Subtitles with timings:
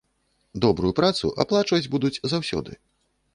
[0.63, 2.71] Добрую працу аплачваць будуць заўсёды.